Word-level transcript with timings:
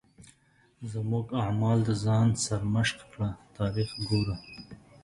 زموږ 0.91 1.25
اعمال 1.43 1.77
د 1.87 1.89
ځان 2.03 2.27
سرمشق 2.45 2.99
کړه 3.11 3.29
تاریخ 3.57 3.89
ګوره. 4.09 4.35